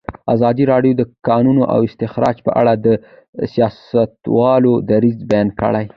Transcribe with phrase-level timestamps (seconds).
[0.33, 2.87] ازادي راډیو د د کانونو استخراج په اړه د
[3.53, 5.85] سیاستوالو دریځ بیان کړی.